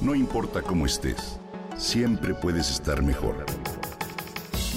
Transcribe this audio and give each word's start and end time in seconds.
No 0.00 0.14
importa 0.14 0.62
cómo 0.62 0.86
estés, 0.86 1.38
siempre 1.76 2.32
puedes 2.32 2.70
estar 2.70 3.02
mejor. 3.02 3.44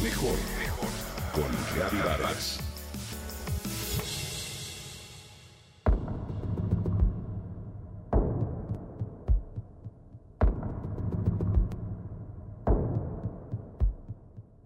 Mejor, 0.03 0.35
mejor. 0.59 0.89
Con 1.33 1.49
Reavivadas. 1.77 2.59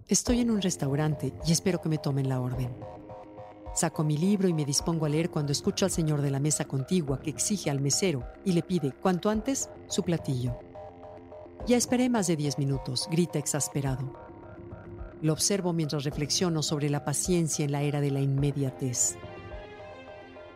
Estoy 0.08 0.40
en 0.40 0.50
un 0.50 0.62
restaurante 0.64 1.34
y 1.46 1.52
espero 1.52 1.80
que 1.82 1.90
me 1.90 2.00
tomen 2.00 2.30
la 2.30 2.42
orden. 2.42 2.76
Saco 3.78 4.04
mi 4.04 4.18
libro 4.18 4.48
y 4.48 4.56
me 4.56 4.66
dispongo 4.66 5.06
a 5.06 5.10
leer 5.10 5.30
cuando 5.30 5.52
escucho 5.52 5.86
al 5.86 5.92
señor 5.92 6.24
de 6.24 6.32
la 6.32 6.40
mesa 6.40 6.66
contigua 6.66 7.20
que 7.22 7.30
exige 7.30 7.70
al 7.70 7.80
mesero 7.80 8.24
y 8.44 8.54
le 8.54 8.64
pide, 8.64 8.92
cuanto 8.92 9.30
antes, 9.30 9.70
su 9.86 10.02
platillo. 10.02 10.58
Ya 11.68 11.78
esperé 11.78 12.10
más 12.10 12.26
de 12.26 12.36
diez 12.36 12.58
minutos, 12.58 13.08
grita 13.12 13.38
exasperado. 13.38 14.12
Lo 15.22 15.32
observo 15.32 15.74
mientras 15.74 16.06
reflexiono 16.06 16.64
sobre 16.64 16.90
la 16.90 17.06
paciencia 17.06 17.66
en 17.66 17.72
la 17.72 17.84
era 17.84 18.02
de 18.02 18.10
la 18.10 18.20
inmediatez. 18.20 19.16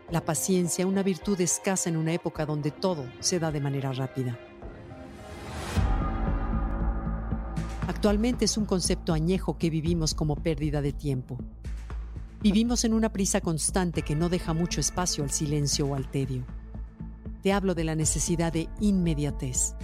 La 0.09 0.25
paciencia, 0.25 0.87
una 0.87 1.03
virtud 1.03 1.39
escasa 1.41 1.89
en 1.89 1.97
una 1.97 2.13
época 2.13 2.47
donde 2.47 2.71
todo 2.71 3.05
se 3.19 3.37
da 3.37 3.51
de 3.51 3.61
manera 3.61 3.93
rápida. 3.93 4.39
Actualmente 7.87 8.45
es 8.45 8.57
un 8.57 8.65
concepto 8.65 9.13
añejo 9.13 9.59
que 9.59 9.69
vivimos 9.69 10.15
como 10.15 10.37
pérdida 10.37 10.81
de 10.81 10.91
tiempo. 10.91 11.37
Vivimos 12.41 12.85
en 12.85 12.95
una 12.95 13.13
prisa 13.13 13.39
constante 13.39 14.01
que 14.01 14.15
no 14.15 14.27
deja 14.27 14.55
mucho 14.55 14.79
espacio 14.79 15.23
al 15.23 15.29
silencio 15.29 15.85
o 15.85 15.93
al 15.93 16.09
tedio. 16.09 16.43
Te 17.43 17.53
hablo 17.53 17.75
de 17.75 17.83
la 17.83 17.93
necesidad 17.93 18.51
de 18.51 18.67
inmediatez, 18.79 19.75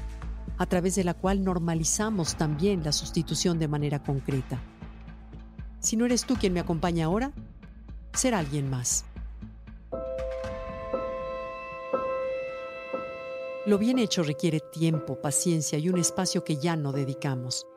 a 0.57 0.66
través 0.66 0.95
de 0.95 1.03
la 1.03 1.13
cual 1.13 1.43
normalizamos 1.43 2.35
también 2.35 2.83
la 2.83 2.93
sustitución 2.93 3.59
de 3.59 3.67
manera 3.67 4.02
concreta. 4.02 4.59
Si 5.80 5.97
no 5.97 6.05
eres 6.05 6.25
tú 6.25 6.33
quien 6.33 6.52
me 6.53 6.59
acompaña 6.59 7.05
ahora, 7.05 7.31
será 8.14 8.39
alguien 8.39 8.71
más. 8.71 9.05
Lo 13.67 13.77
bien 13.77 13.99
hecho 13.99 14.23
requiere 14.23 14.61
tiempo, 14.71 15.21
paciencia 15.21 15.77
y 15.77 15.89
un 15.89 15.99
espacio 15.99 16.44
que 16.44 16.58
ya 16.58 16.75
no 16.75 16.92
dedicamos. 16.92 17.67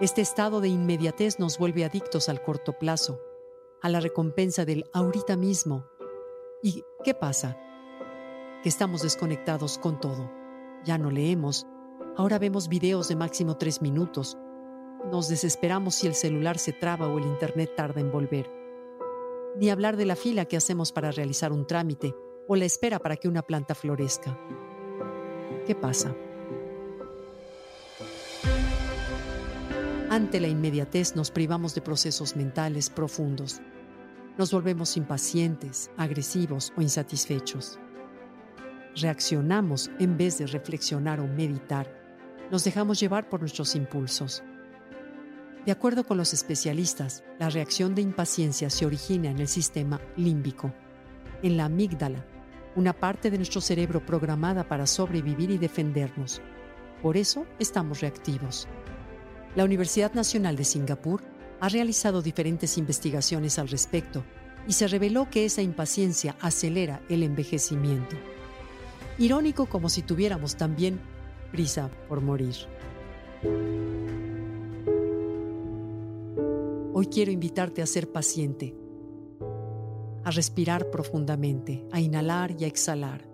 Este 0.00 0.20
estado 0.20 0.60
de 0.60 0.68
inmediatez 0.68 1.38
nos 1.38 1.56
vuelve 1.56 1.86
adictos 1.86 2.28
al 2.28 2.42
corto 2.42 2.74
plazo, 2.74 3.20
a 3.84 3.90
la 3.90 4.00
recompensa 4.00 4.64
del 4.64 4.86
ahorita 4.94 5.36
mismo. 5.36 5.86
¿Y 6.62 6.84
qué 7.04 7.12
pasa? 7.12 7.58
Que 8.62 8.70
estamos 8.70 9.02
desconectados 9.02 9.76
con 9.76 10.00
todo. 10.00 10.32
Ya 10.86 10.96
no 10.96 11.10
leemos. 11.10 11.66
Ahora 12.16 12.38
vemos 12.38 12.70
videos 12.70 13.08
de 13.08 13.16
máximo 13.16 13.58
tres 13.58 13.82
minutos. 13.82 14.38
Nos 15.12 15.28
desesperamos 15.28 15.96
si 15.96 16.06
el 16.06 16.14
celular 16.14 16.56
se 16.56 16.72
traba 16.72 17.08
o 17.08 17.18
el 17.18 17.26
internet 17.26 17.74
tarda 17.76 18.00
en 18.00 18.10
volver. 18.10 18.50
Ni 19.58 19.68
hablar 19.68 19.98
de 19.98 20.06
la 20.06 20.16
fila 20.16 20.46
que 20.46 20.56
hacemos 20.56 20.90
para 20.90 21.10
realizar 21.10 21.52
un 21.52 21.66
trámite 21.66 22.14
o 22.48 22.56
la 22.56 22.64
espera 22.64 22.98
para 23.00 23.16
que 23.16 23.28
una 23.28 23.42
planta 23.42 23.74
florezca. 23.74 24.40
¿Qué 25.66 25.74
pasa? 25.74 26.16
Ante 30.08 30.40
la 30.40 30.48
inmediatez 30.48 31.14
nos 31.16 31.30
privamos 31.30 31.74
de 31.74 31.82
procesos 31.82 32.34
mentales 32.34 32.88
profundos 32.88 33.60
nos 34.36 34.52
volvemos 34.52 34.96
impacientes, 34.96 35.90
agresivos 35.96 36.72
o 36.76 36.82
insatisfechos. 36.82 37.78
Reaccionamos 38.96 39.90
en 39.98 40.16
vez 40.16 40.38
de 40.38 40.46
reflexionar 40.46 41.20
o 41.20 41.26
meditar. 41.26 41.88
Nos 42.50 42.64
dejamos 42.64 43.00
llevar 43.00 43.28
por 43.28 43.40
nuestros 43.40 43.74
impulsos. 43.74 44.42
De 45.64 45.72
acuerdo 45.72 46.04
con 46.04 46.18
los 46.18 46.32
especialistas, 46.32 47.24
la 47.38 47.48
reacción 47.48 47.94
de 47.94 48.02
impaciencia 48.02 48.68
se 48.70 48.84
origina 48.84 49.30
en 49.30 49.38
el 49.38 49.48
sistema 49.48 50.00
límbico, 50.16 50.72
en 51.42 51.56
la 51.56 51.66
amígdala, 51.66 52.24
una 52.76 52.92
parte 52.92 53.30
de 53.30 53.38
nuestro 53.38 53.60
cerebro 53.60 54.04
programada 54.04 54.68
para 54.68 54.86
sobrevivir 54.86 55.50
y 55.50 55.58
defendernos. 55.58 56.42
Por 57.02 57.16
eso 57.16 57.46
estamos 57.58 58.00
reactivos. 58.00 58.68
La 59.54 59.64
Universidad 59.64 60.12
Nacional 60.12 60.56
de 60.56 60.64
Singapur 60.64 61.22
ha 61.60 61.68
realizado 61.68 62.22
diferentes 62.22 62.78
investigaciones 62.78 63.58
al 63.58 63.68
respecto 63.68 64.24
y 64.66 64.72
se 64.72 64.88
reveló 64.88 65.28
que 65.30 65.44
esa 65.44 65.62
impaciencia 65.62 66.36
acelera 66.40 67.02
el 67.08 67.22
envejecimiento. 67.22 68.16
Irónico 69.18 69.66
como 69.66 69.88
si 69.88 70.02
tuviéramos 70.02 70.56
también 70.56 71.00
prisa 71.52 71.90
por 72.08 72.20
morir. 72.20 72.54
Hoy 76.92 77.06
quiero 77.06 77.30
invitarte 77.30 77.82
a 77.82 77.86
ser 77.86 78.10
paciente, 78.10 78.74
a 80.24 80.30
respirar 80.30 80.90
profundamente, 80.90 81.86
a 81.92 82.00
inhalar 82.00 82.56
y 82.58 82.64
a 82.64 82.66
exhalar, 82.66 83.28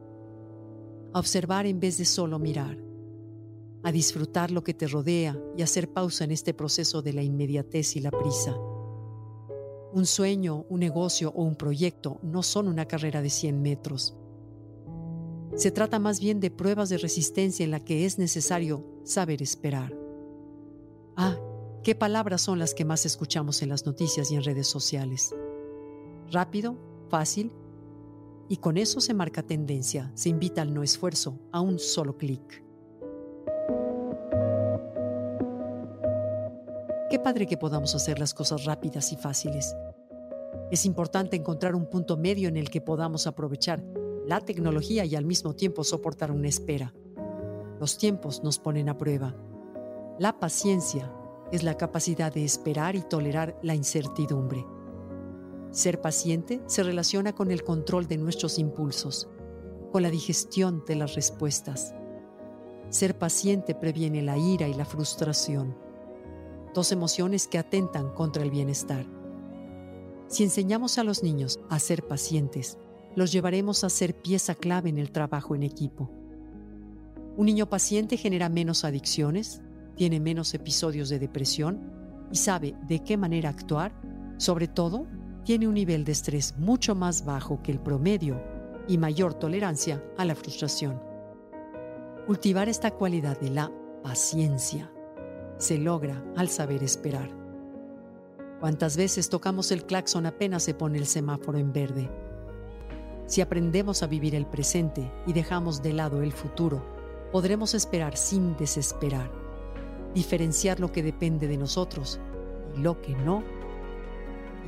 a 1.12 1.18
observar 1.18 1.66
en 1.66 1.78
vez 1.78 1.98
de 1.98 2.04
solo 2.04 2.38
mirar 2.38 2.89
a 3.82 3.92
disfrutar 3.92 4.50
lo 4.50 4.62
que 4.62 4.74
te 4.74 4.86
rodea 4.86 5.38
y 5.56 5.62
hacer 5.62 5.92
pausa 5.92 6.24
en 6.24 6.30
este 6.30 6.54
proceso 6.54 7.02
de 7.02 7.12
la 7.12 7.22
inmediatez 7.22 7.96
y 7.96 8.00
la 8.00 8.10
prisa. 8.10 8.56
Un 9.92 10.06
sueño, 10.06 10.66
un 10.68 10.80
negocio 10.80 11.32
o 11.34 11.42
un 11.42 11.56
proyecto 11.56 12.20
no 12.22 12.42
son 12.42 12.68
una 12.68 12.86
carrera 12.86 13.22
de 13.22 13.30
100 13.30 13.60
metros. 13.60 14.16
Se 15.56 15.70
trata 15.70 15.98
más 15.98 16.20
bien 16.20 16.38
de 16.38 16.50
pruebas 16.50 16.88
de 16.90 16.98
resistencia 16.98 17.64
en 17.64 17.72
la 17.72 17.80
que 17.80 18.06
es 18.06 18.18
necesario 18.18 18.84
saber 19.04 19.42
esperar. 19.42 19.96
Ah, 21.16 21.36
¿qué 21.82 21.94
palabras 21.94 22.42
son 22.42 22.58
las 22.58 22.72
que 22.72 22.84
más 22.84 23.04
escuchamos 23.04 23.62
en 23.62 23.70
las 23.70 23.84
noticias 23.84 24.30
y 24.30 24.36
en 24.36 24.44
redes 24.44 24.68
sociales? 24.68 25.34
Rápido, 26.30 26.76
fácil, 27.08 27.52
y 28.48 28.58
con 28.58 28.76
eso 28.76 29.00
se 29.00 29.14
marca 29.14 29.42
tendencia, 29.42 30.12
se 30.14 30.28
invita 30.28 30.62
al 30.62 30.72
no 30.72 30.82
esfuerzo, 30.82 31.38
a 31.52 31.60
un 31.60 31.78
solo 31.78 32.16
clic. 32.16 32.64
Padre 37.22 37.46
que 37.46 37.56
podamos 37.56 37.94
hacer 37.94 38.18
las 38.18 38.34
cosas 38.34 38.64
rápidas 38.64 39.12
y 39.12 39.16
fáciles. 39.16 39.76
Es 40.70 40.86
importante 40.86 41.36
encontrar 41.36 41.74
un 41.74 41.86
punto 41.86 42.16
medio 42.16 42.48
en 42.48 42.56
el 42.56 42.70
que 42.70 42.80
podamos 42.80 43.26
aprovechar 43.26 43.82
la 44.26 44.40
tecnología 44.40 45.04
y 45.04 45.16
al 45.16 45.24
mismo 45.24 45.54
tiempo 45.54 45.84
soportar 45.84 46.30
una 46.30 46.48
espera. 46.48 46.94
Los 47.78 47.98
tiempos 47.98 48.42
nos 48.42 48.58
ponen 48.58 48.88
a 48.88 48.98
prueba. 48.98 49.34
La 50.18 50.38
paciencia 50.38 51.12
es 51.50 51.62
la 51.62 51.76
capacidad 51.76 52.32
de 52.32 52.44
esperar 52.44 52.94
y 52.94 53.02
tolerar 53.02 53.58
la 53.62 53.74
incertidumbre. 53.74 54.64
Ser 55.70 56.00
paciente 56.00 56.60
se 56.66 56.82
relaciona 56.82 57.34
con 57.34 57.50
el 57.50 57.64
control 57.64 58.06
de 58.06 58.18
nuestros 58.18 58.58
impulsos, 58.58 59.28
con 59.92 60.02
la 60.02 60.10
digestión 60.10 60.84
de 60.86 60.96
las 60.96 61.14
respuestas. 61.14 61.94
Ser 62.90 63.18
paciente 63.18 63.74
previene 63.74 64.22
la 64.22 64.36
ira 64.36 64.68
y 64.68 64.74
la 64.74 64.84
frustración 64.84 65.89
dos 66.74 66.92
emociones 66.92 67.46
que 67.48 67.58
atentan 67.58 68.10
contra 68.14 68.42
el 68.42 68.50
bienestar. 68.50 69.06
Si 70.28 70.44
enseñamos 70.44 70.98
a 70.98 71.04
los 71.04 71.22
niños 71.22 71.58
a 71.68 71.78
ser 71.78 72.06
pacientes, 72.06 72.78
los 73.16 73.32
llevaremos 73.32 73.82
a 73.82 73.90
ser 73.90 74.14
pieza 74.14 74.54
clave 74.54 74.88
en 74.88 74.98
el 74.98 75.10
trabajo 75.10 75.54
en 75.54 75.64
equipo. 75.64 76.10
Un 77.36 77.46
niño 77.46 77.68
paciente 77.68 78.16
genera 78.16 78.48
menos 78.48 78.84
adicciones, 78.84 79.62
tiene 79.96 80.20
menos 80.20 80.54
episodios 80.54 81.08
de 81.08 81.18
depresión 81.18 81.92
y 82.30 82.36
sabe 82.36 82.76
de 82.86 83.00
qué 83.00 83.16
manera 83.16 83.48
actuar, 83.48 83.92
sobre 84.36 84.68
todo, 84.68 85.06
tiene 85.44 85.66
un 85.66 85.74
nivel 85.74 86.04
de 86.04 86.12
estrés 86.12 86.56
mucho 86.58 86.94
más 86.94 87.24
bajo 87.24 87.62
que 87.62 87.72
el 87.72 87.80
promedio 87.80 88.40
y 88.86 88.98
mayor 88.98 89.34
tolerancia 89.34 90.04
a 90.16 90.24
la 90.24 90.34
frustración. 90.34 91.02
Cultivar 92.26 92.68
esta 92.68 92.92
cualidad 92.92 93.40
de 93.40 93.50
la 93.50 93.72
paciencia 94.02 94.92
se 95.60 95.76
logra 95.78 96.24
al 96.36 96.48
saber 96.48 96.82
esperar. 96.82 97.30
¿Cuántas 98.60 98.96
veces 98.96 99.28
tocamos 99.28 99.70
el 99.70 99.84
claxon 99.84 100.26
apenas 100.26 100.62
se 100.62 100.74
pone 100.74 100.98
el 100.98 101.06
semáforo 101.06 101.58
en 101.58 101.72
verde? 101.72 102.10
Si 103.26 103.42
aprendemos 103.42 104.02
a 104.02 104.06
vivir 104.06 104.34
el 104.34 104.46
presente 104.46 105.12
y 105.26 105.32
dejamos 105.32 105.82
de 105.82 105.92
lado 105.92 106.22
el 106.22 106.32
futuro, 106.32 106.82
podremos 107.30 107.74
esperar 107.74 108.16
sin 108.16 108.56
desesperar, 108.56 109.30
diferenciar 110.14 110.80
lo 110.80 110.90
que 110.90 111.02
depende 111.02 111.46
de 111.46 111.58
nosotros 111.58 112.18
y 112.76 112.80
lo 112.80 113.00
que 113.00 113.14
no, 113.14 113.44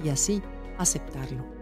y 0.04 0.10
así 0.10 0.42
aceptarlo. 0.78 1.61